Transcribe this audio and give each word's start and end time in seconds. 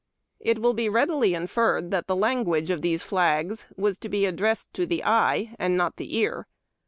It 0.39 0.57
will 0.57 0.73
be 0.73 0.89
readily 0.89 1.35
inferred 1.35 1.91
that 1.91 2.07
the 2.07 2.15
lan 2.15 2.43
guage 2.43 2.71
of 2.71 2.81
these 2.81 3.03
flags 3.03 3.67
was 3.77 3.99
to 3.99 4.09
be 4.09 4.25
addressed 4.25 4.73
to 4.73 4.87
the 4.87 5.03
eye 5.05 5.55
and 5.59 5.77
not 5.77 5.97
the 5.97 6.17
ear. 6.17 6.47